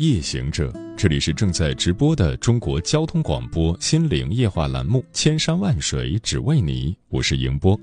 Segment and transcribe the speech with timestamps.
[0.00, 7.78] 夜行者，这里是正在直播的中国交通广播心灵夜话栏目《千山万水只为你》，我是迎波。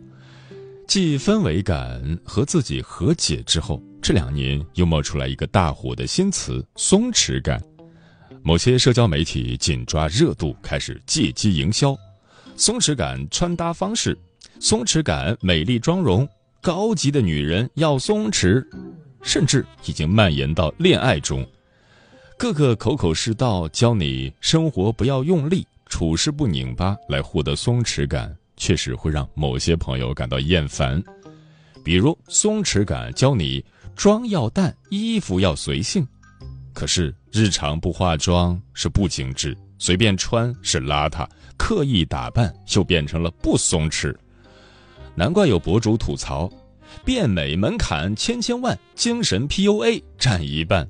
[0.88, 7.62] 继氛围感和自己和解之后，这两年又冒出来一个大火的新词——松弛感。
[8.42, 11.96] 某些社交媒体紧抓热度，开始借机营销
[12.56, 14.18] 松弛感穿搭方式、
[14.60, 16.28] 松弛感美丽妆容、
[16.64, 18.66] 高级的女人要松弛。
[19.24, 21.46] 甚至已经蔓延到恋爱中，
[22.38, 31.04] 个个口口是道教你生活不要用力，处事不拧巴，来获得松弛感，确实会让某些朋友感到厌烦。
[31.84, 33.64] 比如松弛感教你
[33.96, 36.08] 妆要淡，衣服要随性，
[36.74, 44.16] 可是日常不化妆是不精致，随便穿是邋遢，刻意打扮就变成了不松弛。
[45.16, 46.48] 难怪有博主吐槽。
[47.04, 50.90] 变美门槛千千万，精神 PUA 占一半。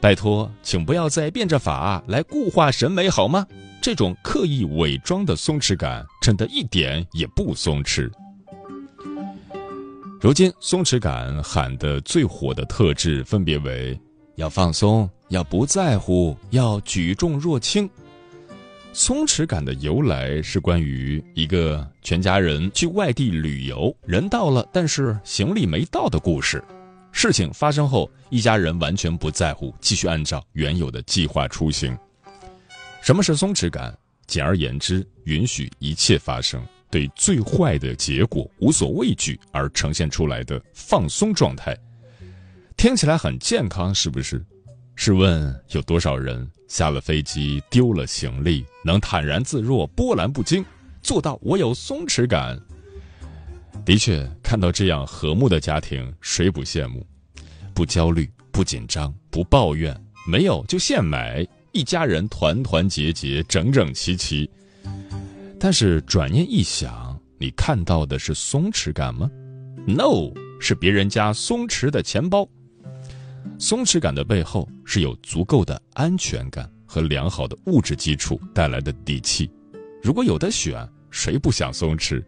[0.00, 3.46] 拜托，请不要再变着法来固化审美好吗？
[3.80, 8.10] 这种刻意伪装的松弛感，真的一点也不松弛。
[10.20, 13.98] 如今，松弛感喊得最火的特质分别为：
[14.36, 17.88] 要放松，要不在乎，要举重若轻。
[18.92, 26.62] 松弛感的由来是关于一个全家人去外地旅游，人到了，但是行李没到的故事。
[27.18, 31.96] 事情发生后，一家人完全不在乎，继续按照原有的计划出行。
[33.00, 33.96] 什么是松弛感？
[34.26, 41.74] 简而言之，允许一切发生，对最坏的结果无所畏惧而呈现出来的放松状态。
[42.76, 44.44] 听起来很健康，是不是？
[44.94, 46.46] 试问有多少人？
[46.68, 50.62] 下了飞机，丢了行李，能坦然自若、波澜不惊，
[51.00, 52.60] 做到我有松弛感。
[53.86, 57.06] 的确，看到这样和睦的家庭，谁不羡慕？
[57.72, 64.50] 不焦虑，不紧张，不抱怨，没有就现买，一家人团团结结、整整齐齐。
[65.60, 69.30] 但是转念一想，你看到的是松弛感吗
[69.86, 72.48] ？No，是别人家松弛的钱包。
[73.56, 79.48] 松弛感的背后是有足够的安全感和良好的物质基础带来的底气。
[80.02, 82.20] 如果有的选，谁不想松弛？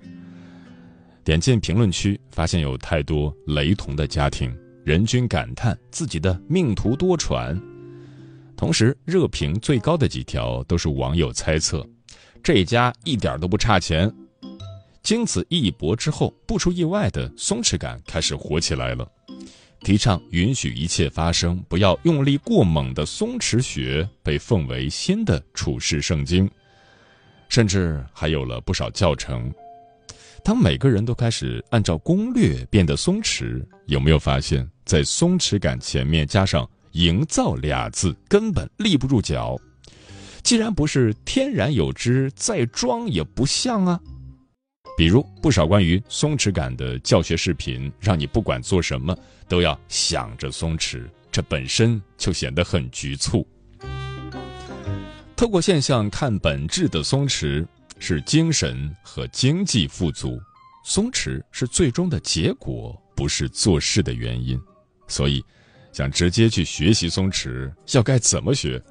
[1.29, 4.51] 点进评论区，发现有太多雷同的家庭，
[4.83, 7.55] 人均感叹自己的命途多舛。
[8.57, 11.87] 同时，热评最高的几条都是网友猜测：
[12.43, 14.11] 这家一点都不差钱。
[15.03, 19.07] 经此一搏之后，不出意外的松弛感开始火起来了。
[19.81, 26.51] 提倡允许一切发生，不要用力过猛的松弛学被奉为新的处世圣经，
[27.51, 29.53] 甚至还有了不少教程。
[30.49, 39.61] 当每个人都开始按照攻略变得松弛，有没有发现，在松弛感前面加上“营造”俩字，根本立不住脚。
[40.43, 44.01] 既然不是天然有之，再装也不像啊。
[44.97, 49.15] 比如不少关于松弛感的教学视频，让你不管做什么
[49.49, 53.47] 都要想着松弛，这本身就显得很局促。
[55.37, 57.67] 透过现象看本质的松弛
[57.99, 60.41] 是精神和经济富足，
[60.85, 64.61] 松弛是最终的结果，不是做事的原因。
[65.07, 65.45] 所以，
[65.93, 68.83] 想直接去学习松弛，要该怎么学？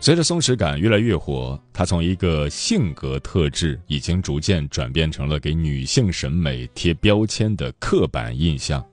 [0.00, 8.84] 随着松弛感越来越火，它从一个性格特质，已经逐渐转变成了给女性审美贴标签的刻板印象。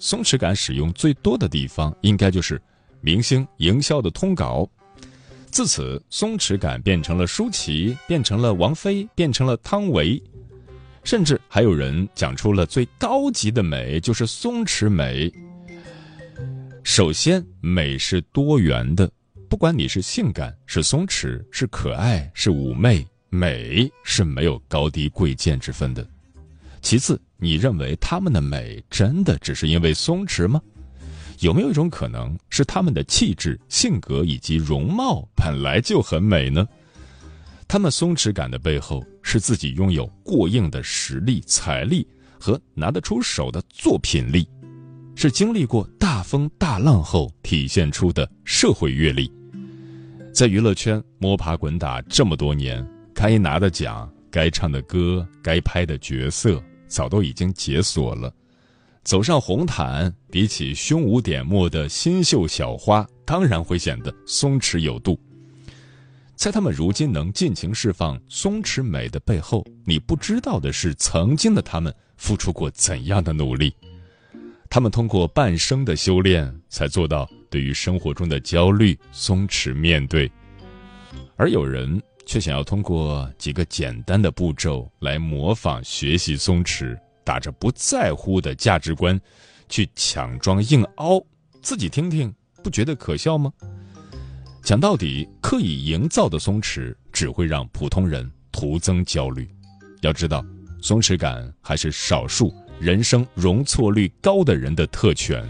[0.00, 2.60] 松弛感使用最多的地方，应该就是
[3.00, 4.68] 明星营销的通稿。
[5.50, 10.22] 自此，松弛感变成了舒淇，变成了王菲，变成了汤唯，
[11.02, 15.32] 甚至还有人讲出了最高级的美就是松弛美。
[16.84, 19.10] 首先，美是多元的。
[19.48, 26.06] 不管你是性感、是松弛、是可爱、是妩媚，美是没有高低贵贱之分的。
[26.82, 30.60] 其次，你认为他们的美真的只是因为松弛吗？
[31.40, 36.66] 有没有一种可能是他们的气质、性格以及容貌本来就很美呢？
[37.66, 42.06] 他们松弛感的背后是自己拥有过硬的实力、财力
[42.40, 44.48] 和拿得出手的作品力。
[45.14, 49.28] 是经历过大风大浪后体现出的社会阅历。
[50.32, 58.32] 在娱乐圈摸爬滚打这么多年，该拿的奖、该唱的歌、该拍的角色，早都已经解锁了。
[59.08, 65.18] 走上红毯，比起胸无点墨的新秀小花，当然会显得松弛有度。
[66.34, 73.74] 在他们如今能尽情释放松弛美的背后，你不知道的是，曾经的他们付出过怎样的努力。
[74.68, 80.30] 他们通过半生的修炼，才做到对于生活中的焦虑松弛面对。
[81.36, 86.94] 而有人却想要通过几个简单的步骤来模仿学习松弛，
[87.28, 89.20] 打着不在乎的价值观，
[89.68, 91.22] 去强装硬凹，
[91.60, 92.34] 自己听听，
[92.64, 93.52] 不觉得可笑吗？
[94.62, 99.46] 讲到底，刻意营造的松弛只会让普通人徒增焦虑。
[100.00, 100.42] 要知道，
[100.80, 105.46] 松弛感还是少数人生容错率高的人的特权。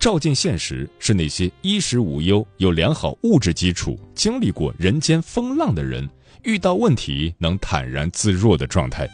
[0.00, 6.10] 照进现实，是那些衣食无忧、有良好物质基础、经历过人间风浪的人，
[6.42, 9.08] 遇到问题能坦然自若的状态。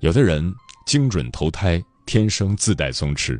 [0.00, 0.54] 有的人
[0.86, 3.38] 精准投胎，天生自带松弛；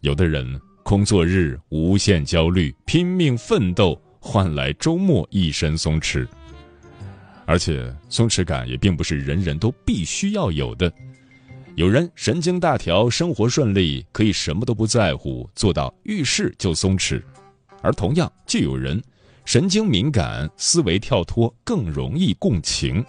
[0.00, 0.60] 有的人。
[0.84, 6.24] 工作日无限焦虑，拼命奋斗换来周末一身松弛。
[7.44, 10.92] 而且松弛感也并不是人人都必须要有的。
[11.74, 17.20] 有人神经大条，生活顺利，可以什么都不在乎，做到遇事就松弛；
[17.82, 19.02] 而同样，就有人
[19.44, 23.04] 神经敏感，思维跳脱，更容易共情。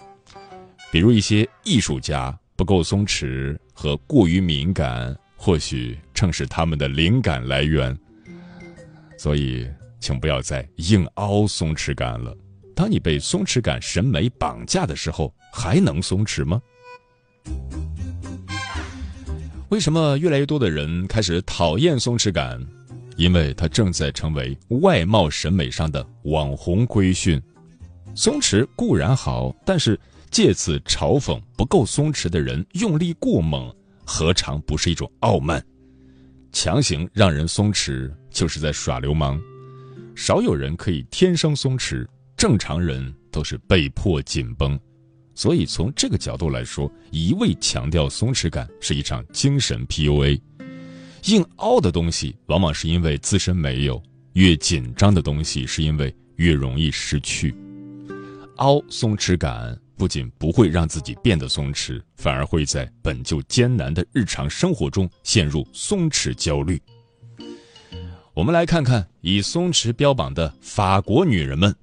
[0.92, 5.16] 比如一些艺术家不够松弛和过于敏感。
[5.40, 7.96] 或许正是他们的灵感来源，
[9.20, 9.70] 所以
[10.00, 12.36] 请不要再硬凹松弛感了。
[12.76, 16.60] 当你被松弛感审美绑架的时候，还能松弛吗？
[19.70, 22.60] 为什么越来越多的人开始讨厌松弛感？
[23.16, 27.40] 因为它正在成为外貌审美上的网红规训。
[28.16, 33.74] 松弛固然好，但是借此嘲讽不够松弛的人用力过猛。
[34.06, 35.64] 何尝不是一种傲慢？
[36.54, 39.40] 强行让人松弛，就是在耍流氓。
[40.16, 42.08] 少有人可以天生松弛，
[42.38, 44.80] 正常人都是被迫紧绷。
[45.36, 50.40] 所以从这个角度来说，一味强调松弛感是一场精神 PUA。
[51.26, 54.02] 硬凹的东西，往往是因为自身没有；
[54.34, 57.54] 越紧张的东西，是因为越容易失去。
[58.56, 59.78] 凹松弛感。
[59.98, 66.80] 不仅不会让自己变得松弛，反而会在本就艰难的日常生活中陷入松弛焦虑。
[68.36, 71.76] 我们来看看以松弛标榜的法国女人们，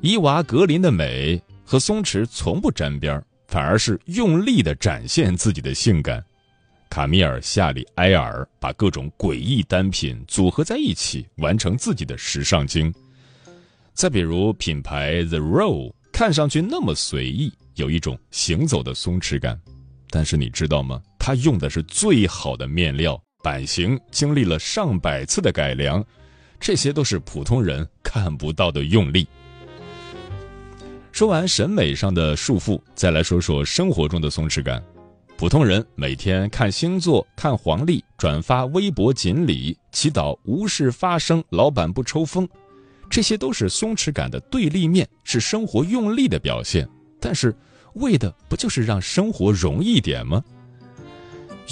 [0.00, 6.24] 伊娃·格林的美和松弛从不沾边，反而是用力的展现自己的性感。
[6.88, 12.90] 卡米尔·夏里埃尔把各种诡异单品组合在一起，完成自己的时尚经。
[13.92, 15.92] 再比如品牌 The Row。
[16.18, 19.56] 看上去那么随意，有一种行走的松弛感，
[20.10, 21.00] 但是你知道吗？
[21.16, 26.04] 它用的是最好的面料，版型经历了上百次的改良，
[26.58, 29.28] 这些都是普通人看不到的用力。
[31.12, 34.82] 说完审美上的束缚，再来说说生活中的松弛感。
[35.36, 42.48] 普通人每天看星座、看黄历、转发微博锦鲤、祈祷无事发生、老板不抽风。
[43.10, 46.88] 这些都是松弛感的对立面，是生活用力的表现。
[47.20, 47.54] 但是，
[47.94, 50.42] 为的不就是让生活容易点吗？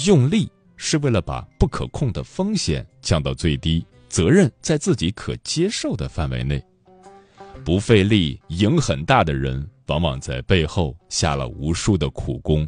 [0.05, 6.63] 用力是为了把不可控的风险降到最低，责任在自己可接受的范围内。
[7.63, 12.67] 不费力赢很大的人，往往在背后下了无数的苦功。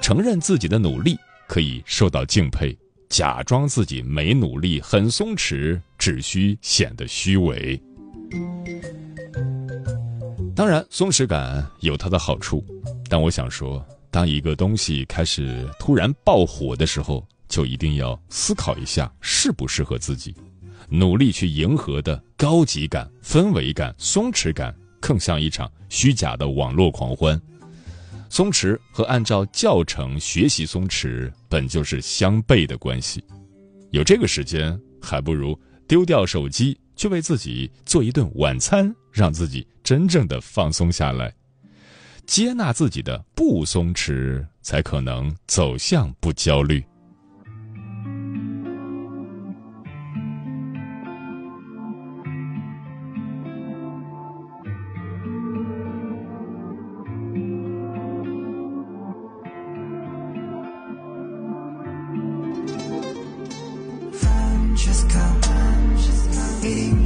[0.00, 1.16] 承认自己的努力，
[1.48, 2.76] 可以受到敬佩。
[3.12, 7.78] 假装自己没努力、很松弛，只需显得虚伪。
[10.56, 12.64] 当然，松弛感有它的好处，
[13.10, 20.34] 但我想说，当一个东西开始突然爆火的时候，就一定要思考一下适不适合自己。
[20.88, 27.38] 努力去迎合的高级感、氛围感、松弛感，更像一场虚假的网络狂欢。
[28.32, 33.22] 松弛和按照教程学习松弛本就是相悖的关系，
[33.90, 35.54] 有这个时间，还不如
[35.86, 41.30] 丢掉手机，去为自己做一顿晚餐，让自己真正的放松下来，
[42.24, 46.82] 接纳自己的不松弛，才可能走向不焦虑。
[66.72, 67.01] 一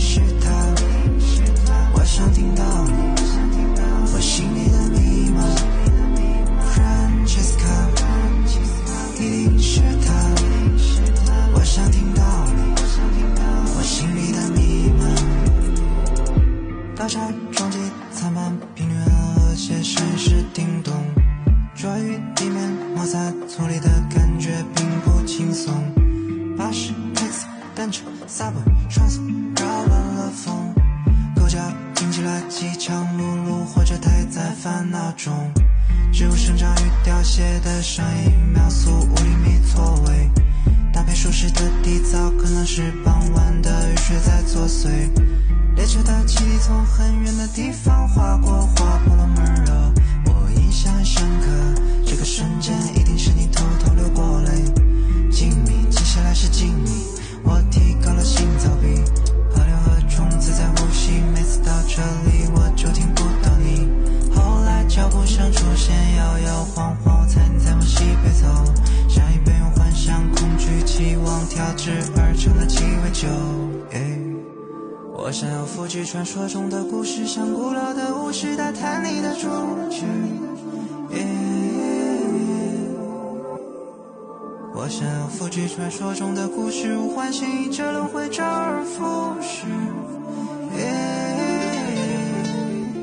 [84.99, 89.67] 想要复制传说中的故事，唤醒这轮回，周而复始。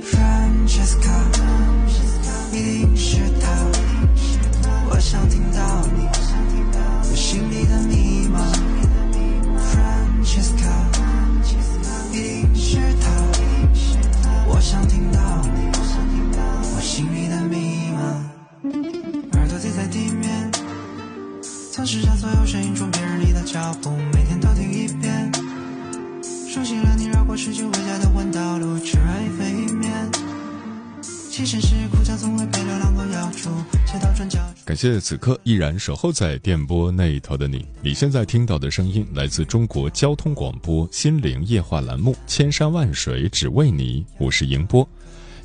[0.01, 1.13] Francesca，
[2.51, 2.92] 一
[34.91, 37.65] 谢此刻依然守候在电波那一头的你。
[37.81, 44.85] 你现在听到的声音来自中国交通广播心灵夜话栏目《千山万水只为你》，我是迎波。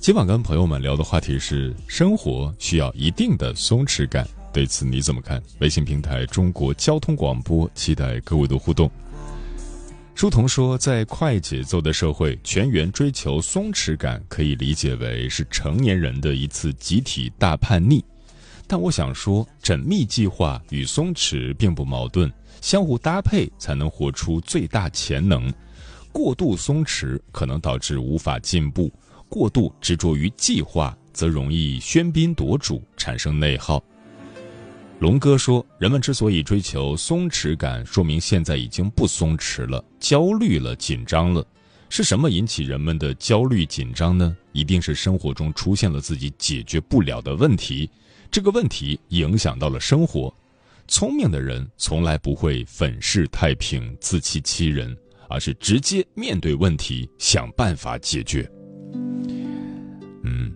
[0.00, 4.26] 今晚跟朋友们聊的话题是：生活需要一定的松弛感。
[4.52, 5.40] 对此你怎么看？
[5.60, 8.90] 微信平台中国交通广播，期待各位的互动。
[10.16, 18.04] 书童说，在快节奏的社会，全员追求松弛感，可以理解为是成年人的一次集体大叛逆。
[18.70, 25.50] 但我想说，缜密计划与松弛并不矛盾，相互搭配才能活出最大潜能。
[26.12, 28.92] 过度松弛可能导致无法进步，
[29.26, 33.82] 过度执着于计划则容易喧宾夺主，产生内耗。
[34.98, 41.42] 龙哥说：“人们之所以追求松弛感，说明现在已经不松弛了，焦虑了，紧张了。
[41.88, 44.36] 是什么引起人们的焦虑紧张呢？
[44.52, 47.88] 一定是生活中出现了自己解决不了的问题，
[48.30, 50.32] 这个问题影响到了生活。
[50.86, 54.96] 聪明的人从来不会粉饰太平、自欺欺人，
[55.28, 58.50] 而是直接面对问题，想办法解决。”
[60.24, 60.52] 嗯，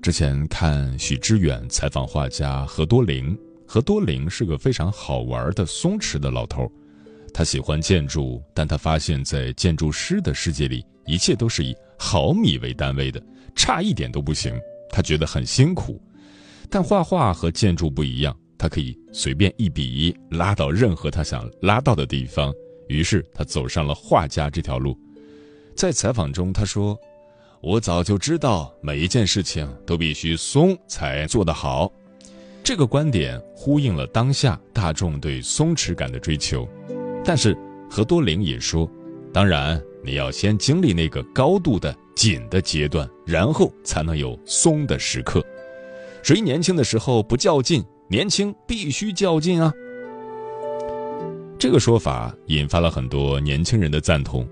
[0.00, 3.36] 之前看许知远采访画家何多灵。
[3.68, 6.70] 何多灵是个非常好玩的松弛的老头，
[7.34, 13.20] 他喜欢建筑，但他发现，在建筑师的世界里，一切都是以毫米为单位的，
[13.56, 14.56] 差一点都不行。
[14.88, 16.00] 他觉得很辛苦，
[16.70, 22.52] 但画画和建筑不一样，他可以随便一笔拉到任何他想拉到的地方。
[22.88, 24.96] 于是他走上了画家这条路。
[25.74, 26.98] 在采访中，他说
[27.60, 31.92] ：“我早就知道，每一件事情都必须松才做得好。”
[32.62, 36.68] 这个观点呼应了当下大众对松弛感的追求，
[37.24, 37.56] 但是
[37.88, 38.90] 何多灵也说，
[39.32, 45.44] 当然你要先经历那个高度的紧的阶段，然后才能有松的时刻。
[46.26, 47.84] 谁年轻的时候不较劲？
[48.08, 49.72] 年轻必须较劲啊！
[51.56, 54.44] 这个说法引发了很多年轻人的赞同，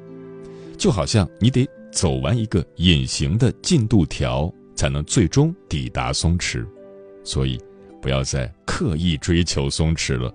[0.79, 6.65] 就好像你得走完一个隐形的进度条，才能最终抵达松弛，
[7.25, 7.61] 所以。
[8.01, 10.33] 不要再刻意追求松弛了。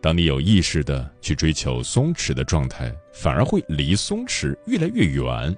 [0.00, 5.56] 当你有意识的去追求松弛的状态，反而会离松弛越来越远，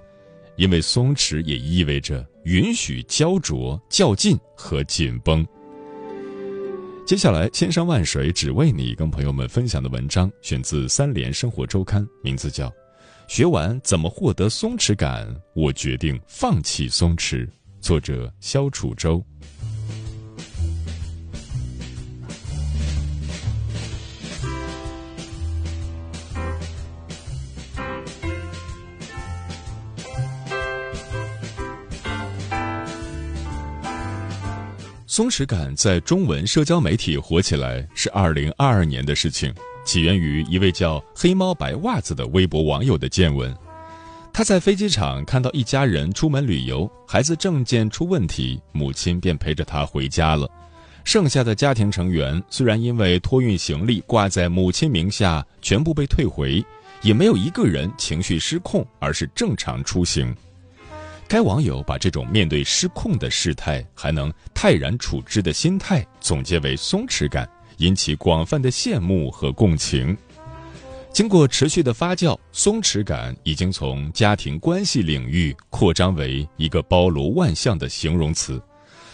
[0.59, 5.47] 因为松弛也意味着允许焦灼、较劲和紧绷。
[7.07, 12.69] 接下来，千山万水只为你，跟朋友们分享的文章选自《三联生活周刊》，名字叫
[13.29, 17.47] 《学完怎么获得松弛感，我决定放弃松弛》，
[17.81, 19.25] 作者肖楚洲。
[35.11, 39.51] 松弛感在中文社交媒体火起来是二零二二年的事情，
[39.83, 43.57] 起源于一位叫“黑猫白袜子”的微博网友的见闻。
[44.35, 50.47] 他在飞机场看到一家人出门旅游，孩子证件出问题，母亲便陪着他回家了。
[51.05, 56.63] 剩下的家庭成员虽然因为托运行李挂在母亲名下全部被退回，
[57.01, 60.37] 也没有一个人情绪失控，而是正常出行。
[61.29, 70.17] 该网友把这种面对失控的事态还能泰然处之的心态总结为松弛感，引起广泛的羡慕和共情。
[71.13, 78.61] 经过持续的发酵，松弛感已经从家庭关系领域扩张为一个包罗万象的形容词，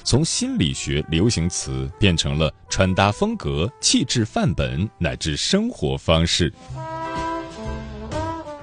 [0.05, 6.53] 从心理学流行词变成了穿搭风格、气质范本乃至生活方式。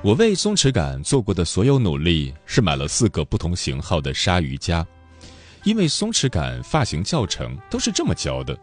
[0.04, 4.84] 我为松弛感做过的所有努力是买了四个不同型号的鲨鱼夹，
[5.64, 8.58] 因为松弛感发型教程都是这么教的：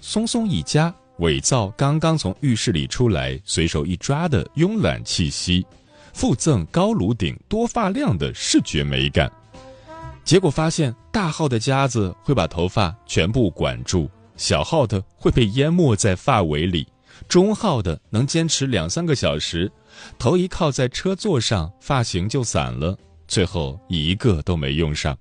[0.00, 0.92] 松松一夹。
[1.18, 5.66] 伪造刚刚从浴室里出来、随手一抓的慵懒气息，
[6.14, 9.30] 附赠高颅顶、多发量的视觉美感。
[10.24, 16.86] 结果发现，大号的夹子会把头发全部管住，小号的会被淹没在发尾里，
[17.28, 19.68] 中号的能坚持两三个小时，
[20.18, 25.16] 头一靠在车座上，发型就散了，最后一个都没用上。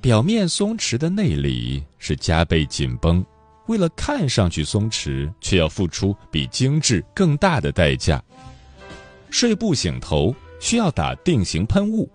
[0.00, 3.24] 表面松弛的内里是加倍紧绷。
[3.68, 8.20] 为了看上去松弛，却要付出比精致更大的代价。
[9.30, 12.10] 睡不醒头需要打定型喷雾，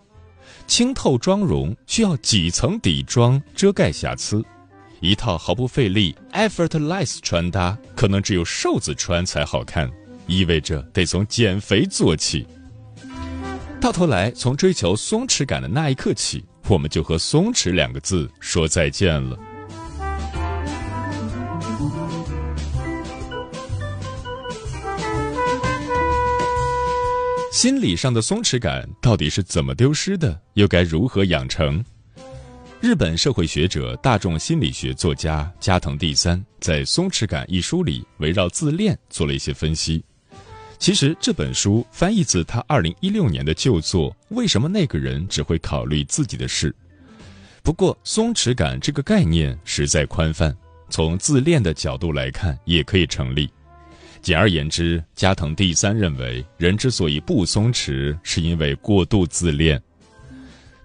[0.67, 4.43] 清透妆容需要几层底妆遮盖瑕疵，
[4.99, 9.89] 一套毫不费力 effortless 穿搭可能只有瘦子穿才好看，
[10.27, 12.45] 意味着得从减肥做起。
[13.79, 19.37] 到头来，从追求松弛感的那一刻起，我们就和“松弛”两个字说再见了。
[27.51, 30.39] 心理上的松弛感到底是怎么丢失的？
[30.53, 31.83] 又该如何养成？
[32.79, 40.03] 日本社会学者、大众心理学作家加藤第三在《松弛感》一书里，围绕自恋做了一些分析。
[40.79, 46.71] 其实这本书翻译自他二零一六年的旧作《为什么那个人只会考虑自己的事》。
[47.63, 50.55] 不过，松弛感这个概念实在宽泛，
[50.89, 53.49] 从自恋的角度来看，也可以成立。
[54.21, 59.81] 简而言之，加藤第三认为，人之所以不松弛，是因为过度自恋。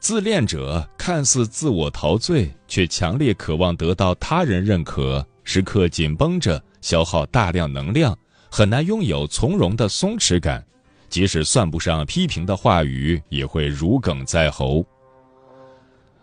[0.00, 8.16] 自恋者看似自我陶醉，却强烈渴望得到他人认可，时刻紧绷着，消耗大量能量，
[8.54, 10.62] 很难拥有从容的松弛感。
[11.08, 14.84] 即使算不上批评的话语，也会如鲠在喉。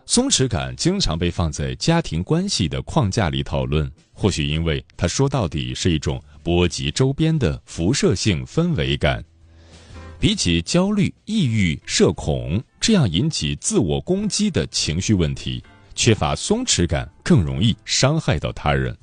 [0.05, 6.21] 松弛感经常被放在家庭关系的框架里讨论，或许因为它说到底是一种。
[6.41, 9.23] 波及周边的辐射性氛围感，
[10.19, 15.61] 比起焦虑、抑郁、社恐这样引起自我攻击的情绪问题，
[15.93, 18.97] 缺乏松弛感更容易伤害到他人。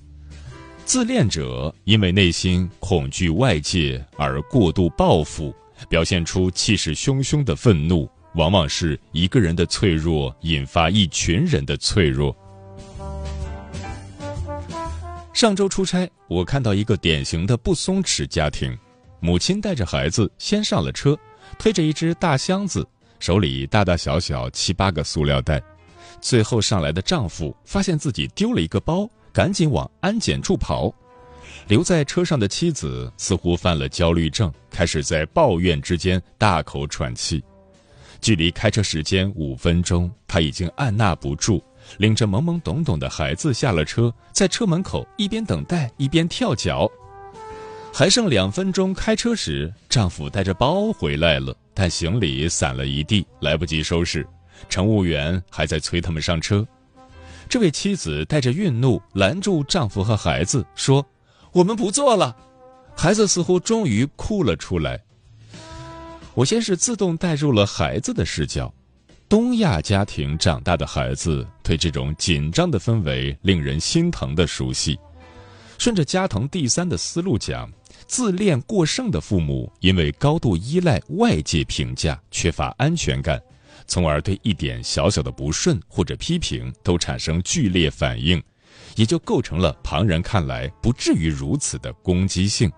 [0.86, 5.52] 自恋者因为内心恐惧外界而过度报复，
[5.88, 12.34] 表现出气势汹汹的愤怒，往往是一个人的脆弱引发一群人的脆弱。
[15.34, 18.78] 上周出差，我看到一个典型的不松弛家庭，
[19.18, 21.18] 母亲带着孩子先上了车，
[21.58, 22.86] 推着一只大箱子，
[23.18, 25.60] 手里大大小小七八个塑料袋。
[26.20, 30.90] 最后上来的丈夫发现自己丢了一个包，赶紧往安检处跑。
[31.68, 37.44] 留在车上的妻子似乎犯了焦虑症，开始在抱怨之间大口喘气。
[38.22, 41.62] 距离开车时间五分钟，她已经按捺不住。
[41.98, 46.90] 领着懵懵懂懂的孩子下了车，在车门口一边等待一边跳脚。
[47.92, 54.26] 还剩两分钟开车时，丈夫带着包回来了，但行李散了一地，来不及收拾。
[54.70, 56.66] 乘务员还在催他们上车。
[57.48, 61.04] 这位妻子带着愠怒拦住丈夫和孩子，说
[61.52, 62.36] ：“我们不做了。”
[62.96, 65.00] 孩子似乎终于哭了出来。
[66.34, 68.72] 我先是自动带入了孩子的视角。
[69.28, 74.98] 东亚家庭长大的孩子对这种紧张的氛围令人心疼的熟悉。
[75.78, 77.70] 顺着加藤第三的思路讲，
[78.06, 83.40] 自恋过剩的父母因为高度依赖外界评价，缺乏安全感，
[83.86, 88.42] 从而对一点小小的不顺或者批评都产生剧烈反应，
[88.96, 92.70] 也就构成了旁人看来不至于如此的攻击性。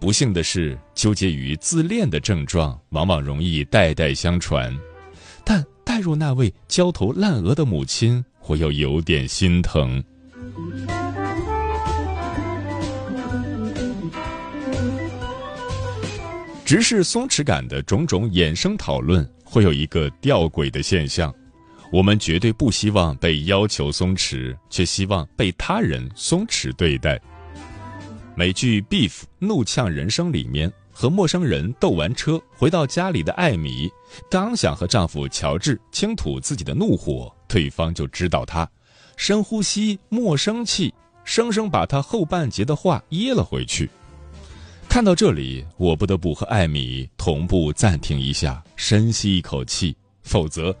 [0.00, 4.76] 不幸的是，纠结于自恋的症状往往容易代代相传。
[5.44, 10.02] 但带入那位焦头烂额的母亲，我又有点心疼。
[16.64, 21.32] 直视松弛感的种种衍生讨论，会有一个吊诡的现象：
[21.92, 27.20] 我们绝对不希望被要求松弛，却希望被他人松弛对待。
[28.34, 33.88] 美剧《Beef 怒呛人生》里面，和陌生人斗完车回到家里的艾米，
[34.28, 38.68] 刚想和丈夫乔治倾吐自己的怒火，对方就知道她
[39.16, 43.88] 深呼吸，莫生气，生生把她后半截的话噎了回去。
[44.88, 50.74] 看到这里，我不得不和艾米同步暂停一下，深吸一口气，否则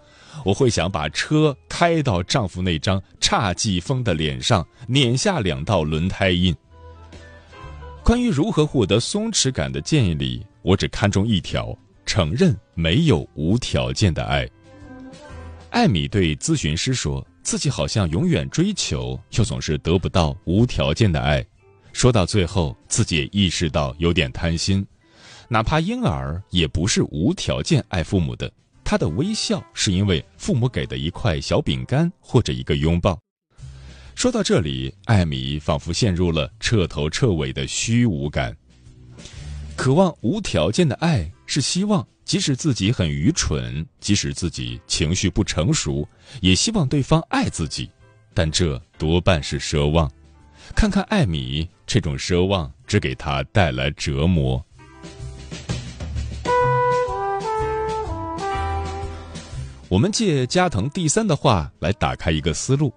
[0.44, 6.54] 我会想把车开到丈夫那张差劲风的脸上，碾下两道轮胎印。
[8.04, 14.48] 关于如何获得松弛感的建议里，我只看中一条：承认没有无条件的爱。
[15.70, 21.44] 艾米对咨询师说自己好像永远追求，又总是得不到无条件的爱。
[21.94, 24.84] 说到最后，自己也意识到有点贪心，
[25.48, 28.52] 哪怕婴儿也不是无条件爱父母的。
[28.82, 33.16] 他的微笑是因为父母给的一块小饼干或者一个拥抱。
[34.16, 38.54] 说到这里，艾米仿佛陷入了彻头彻尾的虚无感。
[39.76, 46.06] 渴望无条件的爱，是希望即使自己很愚蠢，即使自己情绪不成熟，
[46.40, 47.88] 也希望对方爱自己，
[48.34, 50.10] 但这多半是奢望。
[50.74, 54.64] 看看艾米，这种奢望只给他带来折磨。
[59.88, 62.92] 我们借加藤第三的话来打开一个思路：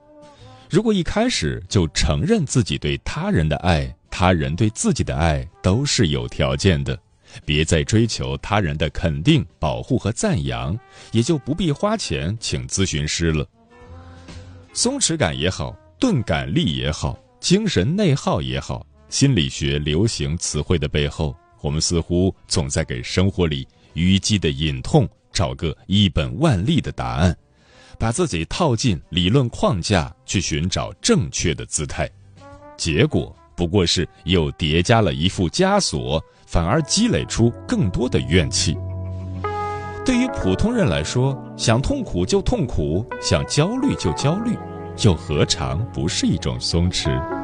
[0.69, 6.97] 如果一开始就承认自己对他人的爱，他人对自己的爱都是有条件的，
[7.45, 10.77] 别再追求他人的肯定、保护和赞扬，
[11.11, 13.45] 也就不必花钱请咨询师了。
[14.73, 17.19] 松弛感也好，钝感力也好。
[17.47, 27.33] 精神内耗也好，心理学流行词汇的背后，我们似乎总在给生活里淤积的隐痛找个一本万利的答案，
[27.97, 32.11] 把自己套进理论框架去寻找正确的姿态，
[32.75, 38.77] 结果不过是又叠加了一副枷锁，反而积累出更多的怨气。
[40.05, 44.53] 对于普通人来说，想痛苦就痛苦，想焦虑就焦虑。
[45.05, 47.36] 又何尝不是一种松弛？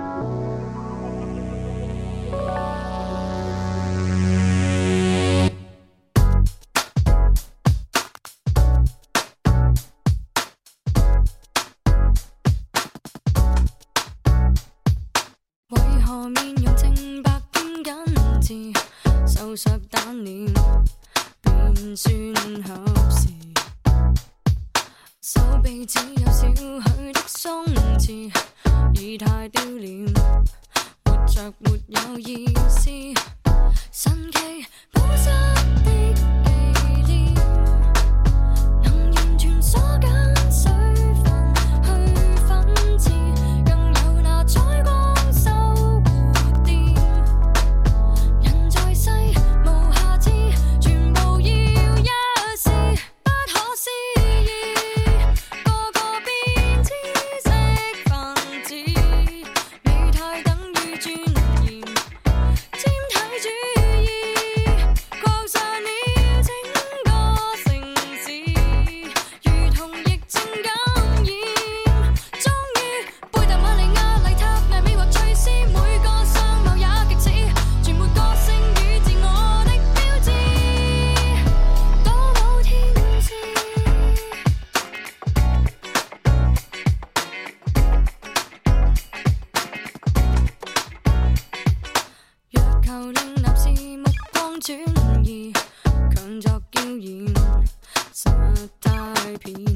[99.43, 99.73] 便宜。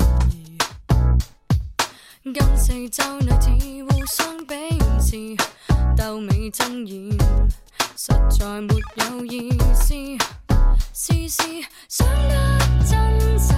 [2.33, 3.49] 跟四周女子
[3.89, 4.55] 互相比
[5.01, 5.35] 试，
[5.95, 7.11] 斗美争艳，
[7.97, 8.73] 实在没
[9.11, 9.93] 有意思。
[10.93, 11.43] 事事
[11.89, 13.53] 想得真实